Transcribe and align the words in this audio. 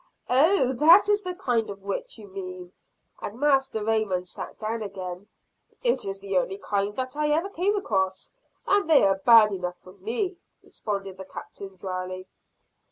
"Oh! 0.31 0.73
That 0.73 1.07
is 1.09 1.21
the 1.21 1.35
kind 1.35 1.69
of 1.69 1.83
witch 1.83 2.17
you 2.17 2.27
mean!" 2.27 2.71
and 3.21 3.39
Master 3.39 3.83
Raymond 3.83 4.27
sat 4.27 4.57
down 4.57 4.81
again. 4.81 5.27
"It 5.83 6.05
is 6.05 6.19
the 6.19 6.39
only 6.39 6.57
kind 6.57 6.95
that 6.95 7.15
I 7.15 7.29
ever 7.29 7.51
came 7.51 7.75
across 7.75 8.31
and 8.65 8.89
they 8.89 9.03
are 9.03 9.19
bad 9.23 9.51
enough 9.51 9.77
for 9.77 9.93
me," 9.93 10.37
responded 10.63 11.17
the 11.19 11.25
Captain 11.25 11.75
drily. 11.75 12.27